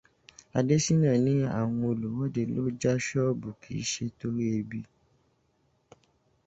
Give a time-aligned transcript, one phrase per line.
[0.57, 4.79] Adéṣína ní àwọn olùwọ́de tó já sọ́ọ̀bù kìí ṣe torí ebi.